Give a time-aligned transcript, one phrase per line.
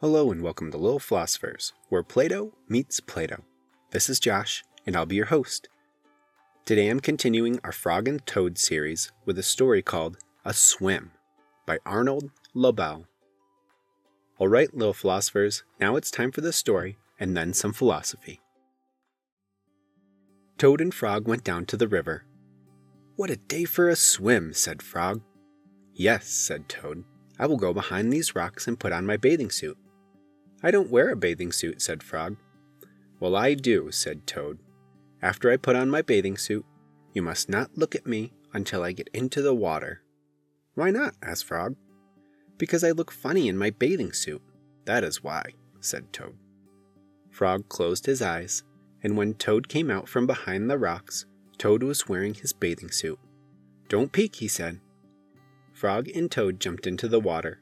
[0.00, 3.44] Hello and welcome to Little Philosophers, where Play-Doh meets Plato.
[3.90, 5.68] This is Josh, and I'll be your host.
[6.64, 11.10] Today I'm continuing our Frog and Toad series with a story called A Swim
[11.66, 13.04] by Arnold Lobel.
[14.40, 18.40] Alright, little philosophers, now it's time for the story and then some philosophy.
[20.56, 22.24] Toad and Frog went down to the river.
[23.16, 25.20] What a day for a swim, said Frog.
[25.92, 27.04] Yes, said Toad.
[27.38, 29.76] I will go behind these rocks and put on my bathing suit.
[30.62, 32.36] I don't wear a bathing suit, said Frog.
[33.18, 34.58] Well, I do, said Toad.
[35.22, 36.64] After I put on my bathing suit,
[37.14, 40.02] you must not look at me until I get into the water.
[40.74, 41.14] Why not?
[41.22, 41.76] asked Frog.
[42.58, 44.42] Because I look funny in my bathing suit.
[44.84, 46.36] That is why, said Toad.
[47.30, 48.62] Frog closed his eyes,
[49.02, 51.26] and when Toad came out from behind the rocks,
[51.58, 53.18] Toad was wearing his bathing suit.
[53.88, 54.80] Don't peek, he said.
[55.72, 57.60] Frog and Toad jumped into the water.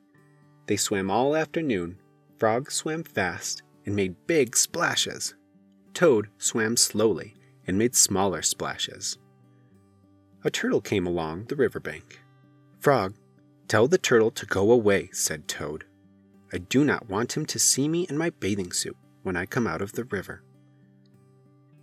[0.66, 1.98] They swam all afternoon
[2.38, 5.34] Frog swam fast and made big splashes.
[5.92, 7.34] Toad swam slowly
[7.66, 9.18] and made smaller splashes.
[10.44, 12.20] A turtle came along the river bank.
[12.78, 13.14] Frog,
[13.66, 15.84] tell the turtle to go away, said Toad.
[16.52, 19.66] I do not want him to see me in my bathing suit when I come
[19.66, 20.42] out of the river.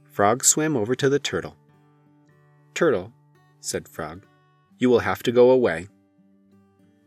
[0.09, 1.57] Frog swam over to the turtle.
[2.73, 3.11] Turtle,
[3.59, 4.25] said Frog,
[4.77, 5.89] you will have to go away.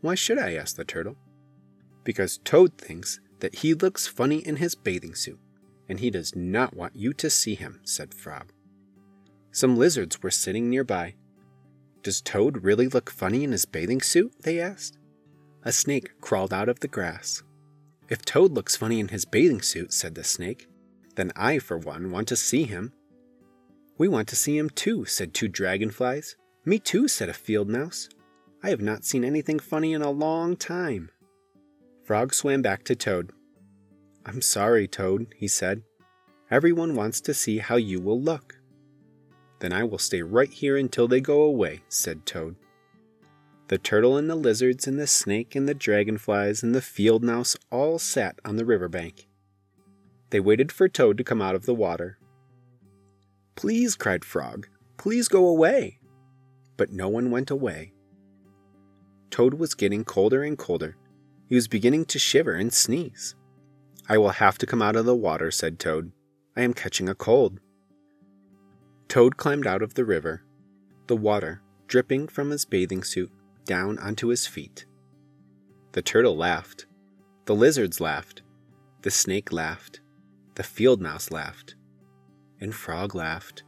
[0.03, 0.55] Why should I?
[0.55, 1.17] asked the turtle.
[2.05, 5.39] Because Toad thinks that he looks funny in his bathing suit,
[5.89, 8.53] and he does not want you to see him, said Frog.
[9.51, 11.15] Some lizards were sitting nearby.
[12.03, 14.33] Does Toad really look funny in his bathing suit?
[14.43, 14.99] they asked.
[15.65, 17.43] A snake crawled out of the grass.
[18.09, 20.69] If Toad looks funny in his bathing suit, said the snake,
[21.17, 22.93] then I, for one, want to see him.
[23.99, 26.37] We want to see him too, said two dragonflies.
[26.65, 28.09] Me too, said a field mouse.
[28.63, 31.11] I have not seen anything funny in a long time.
[32.09, 33.33] Frog swam back to Toad.
[34.25, 35.83] I'm sorry, Toad, he said.
[36.51, 38.57] Everyone wants to see how you will look.
[39.59, 42.57] Then I will stay right here until they go away, said Toad.
[43.67, 47.59] The turtle and the lizards and the snake and the dragonflies and the field mouse
[47.71, 49.29] all sat on the river bank.
[50.31, 52.19] They waited for Toad to come out of the water.
[53.55, 54.67] Please, cried Frog,
[54.97, 55.99] please go away.
[56.79, 57.93] But no one went away.
[59.29, 60.97] Toad was getting colder and colder
[61.49, 63.35] he was beginning to shiver and sneeze.
[64.09, 66.13] I will have to come out of the water, said Toad.
[66.57, 67.59] I am catching a cold.
[69.09, 70.45] Toad climbed out of the river,
[71.07, 73.33] the water dripping from his bathing suit
[73.65, 74.85] down onto his feet.
[75.93, 76.87] The turtle laughed.
[77.47, 78.43] The lizards laughed.
[79.01, 80.01] The snake laughed.
[80.55, 81.77] The field mouse laughed.
[82.61, 83.63] And Frog laughed.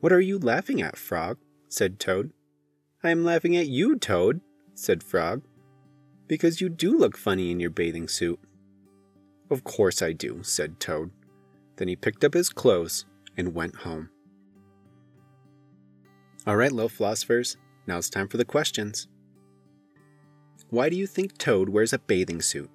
[0.00, 1.38] What are you laughing at, Frog?
[1.68, 2.32] said Toad.
[3.04, 4.40] I am laughing at you, Toad,
[4.74, 5.42] said Frog
[6.26, 8.40] because you do look funny in your bathing suit.
[9.50, 11.10] Of course I do, said Toad.
[11.76, 13.04] Then he picked up his clothes
[13.36, 14.10] and went home.
[16.46, 19.08] All right, little philosophers, now it's time for the questions.
[20.70, 22.70] Why do you think Toad wears a bathing suit?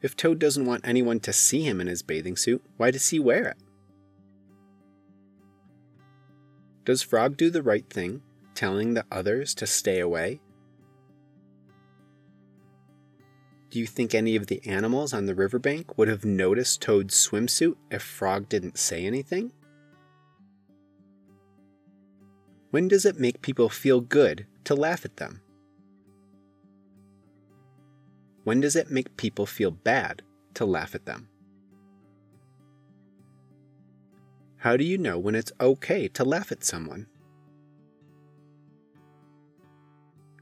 [0.00, 3.18] If Toad doesn't want anyone to see him in his bathing suit, why does he
[3.18, 3.56] wear it?
[6.84, 8.22] Does Frog do the right thing
[8.58, 10.40] telling the others to stay away?
[13.70, 17.76] Do you think any of the animals on the riverbank would have noticed Toad's swimsuit
[17.92, 19.52] if Frog didn't say anything?
[22.72, 25.40] When does it make people feel good to laugh at them?
[28.42, 30.22] When does it make people feel bad
[30.54, 31.28] to laugh at them?
[34.56, 37.06] How do you know when it's okay to laugh at someone?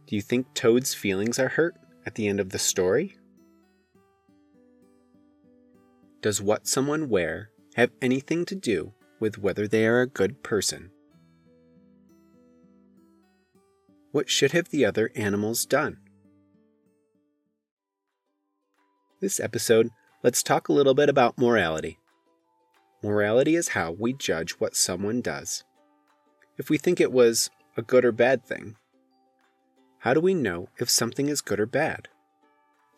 [0.06, 1.74] Do you think Toad's feelings are hurt
[2.04, 3.16] at the end of the story?
[6.22, 10.90] Does what someone wear have anything to do with whether they are a good person?
[14.12, 15.98] What should have the other animals done?
[19.20, 19.90] This episode,
[20.22, 21.98] let's talk a little bit about morality.
[23.02, 25.64] Morality is how we judge what someone does.
[26.58, 28.76] If we think it was a good or bad thing,
[30.06, 32.06] how do we know if something is good or bad?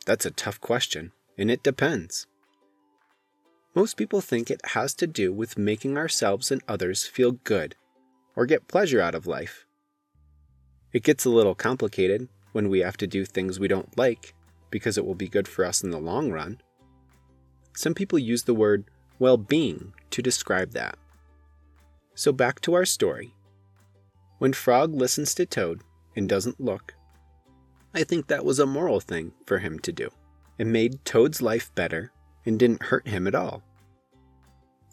[0.05, 2.27] That's a tough question, and it depends.
[3.75, 7.77] Most people think it has to do with making ourselves and others feel good
[8.37, 9.65] or get pleasure out of life.
[10.93, 14.35] It gets a little complicated when we have to do things we don't like
[14.69, 16.61] because it will be good for us in the long run.
[17.75, 18.85] Some people use the word
[19.19, 20.99] well being to describe that.
[22.15, 23.33] So back to our story.
[24.37, 25.81] When Frog listens to Toad
[26.15, 26.93] and doesn't look,
[27.95, 30.11] I think that was a moral thing for him to do.
[30.59, 32.13] It made Toad's life better
[32.45, 33.63] and didn't hurt him at all.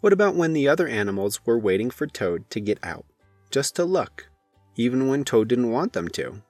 [0.00, 3.06] What about when the other animals were waiting for Toad to get out,
[3.50, 4.28] just to look,
[4.76, 6.42] even when Toad didn't want them to?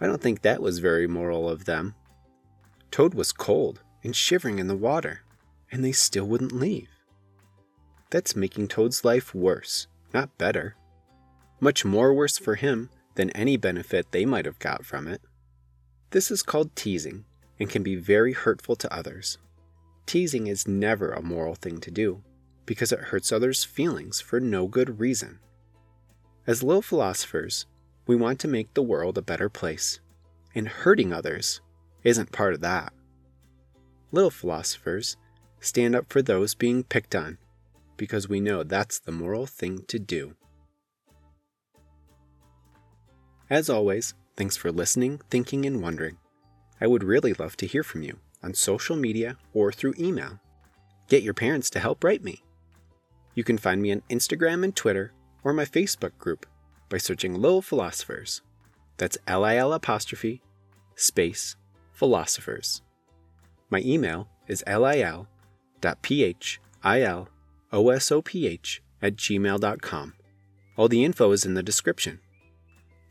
[0.00, 1.94] I don't think that was very moral of them.
[2.90, 5.22] Toad was cold and shivering in the water,
[5.70, 6.88] and they still wouldn't leave.
[8.10, 10.76] That's making Toad's life worse, not better.
[11.60, 15.20] Much more worse for him than any benefit they might have got from it.
[16.10, 17.24] This is called teasing
[17.58, 19.38] and can be very hurtful to others.
[20.06, 22.22] Teasing is never a moral thing to do
[22.66, 25.38] because it hurts others' feelings for no good reason.
[26.46, 27.66] As little philosophers,
[28.06, 30.00] we want to make the world a better place,
[30.54, 31.60] and hurting others
[32.02, 32.92] isn't part of that.
[34.12, 35.16] Little philosophers
[35.60, 37.38] stand up for those being picked on
[37.96, 40.34] because we know that's the moral thing to do.
[43.50, 46.16] As always, thanks for listening, thinking, and wondering.
[46.80, 50.40] I would really love to hear from you on social media or through email.
[51.08, 52.42] Get your parents to help write me.
[53.34, 55.12] You can find me on Instagram and Twitter
[55.42, 56.46] or my Facebook group
[56.88, 58.42] by searching Lil Philosophers.
[58.96, 60.40] That's L I L apostrophe
[60.96, 61.56] space
[61.92, 62.82] philosophers.
[63.70, 65.26] My email is lil.philosoph
[69.02, 70.14] at gmail.com.
[70.76, 72.20] All the info is in the description.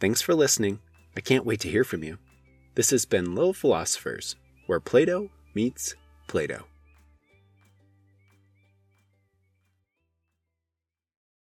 [0.04, 0.80] Thanks for listening.
[1.16, 2.18] I can't wait to hear from you.
[2.76, 4.36] This has been Little Philosophers,
[4.68, 5.96] where Play-Doh meets
[6.28, 6.66] Plato.